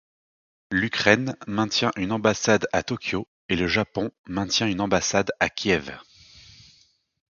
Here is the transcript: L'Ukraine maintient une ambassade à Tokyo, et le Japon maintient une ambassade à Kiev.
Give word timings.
L'Ukraine 0.71 1.37
maintient 1.45 1.91
une 1.95 2.11
ambassade 2.11 2.67
à 2.73 2.81
Tokyo, 2.81 3.27
et 3.49 3.55
le 3.55 3.67
Japon 3.67 4.09
maintient 4.25 4.65
une 4.65 4.81
ambassade 4.81 5.31
à 5.39 5.47
Kiev. 5.47 5.95